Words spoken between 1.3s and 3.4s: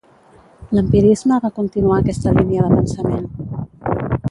va continuar aquesta línia de pensament.